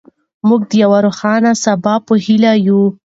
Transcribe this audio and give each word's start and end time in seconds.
موږ 0.47 0.61
د 0.69 0.71
یو 0.83 0.91
روښانه 1.05 1.51
سبا 1.65 1.93
په 2.07 2.13
هیله 2.25 2.51
یو. 2.67 2.81